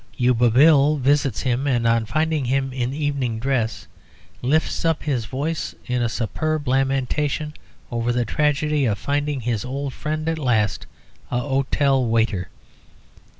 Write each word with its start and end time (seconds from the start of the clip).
Yuba 0.17 0.49
Bill 0.49 0.97
visits 0.97 1.41
him, 1.41 1.67
and 1.67 1.85
on 1.85 2.07
finding 2.07 2.45
him 2.45 2.73
in 2.73 2.91
evening 2.91 3.37
dress 3.37 3.85
lifts 4.41 4.83
up 4.83 5.03
his 5.03 5.25
voice 5.25 5.75
in 5.85 6.01
a 6.01 6.09
superb 6.09 6.67
lamentation 6.67 7.53
over 7.91 8.11
the 8.11 8.25
tragedy 8.25 8.85
of 8.85 8.97
finding 8.97 9.41
his 9.41 9.63
old 9.63 9.93
friend 9.93 10.27
at 10.27 10.39
last 10.39 10.87
"a 11.29 11.37
'otel 11.39 12.09
waiter." 12.09 12.49